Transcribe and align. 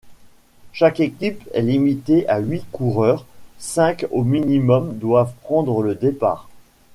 Chaque 0.73 0.99
équipe 0.99 1.47
est 1.53 1.61
limitée 1.61 2.27
à 2.27 2.39
huit 2.39 2.65
coureurs, 2.71 3.27
cinq 3.59 4.07
au 4.09 4.23
minimum 4.23 4.97
doivent 4.97 5.35
prendre 5.43 5.83
le 5.83 5.93
départ. 5.93 6.49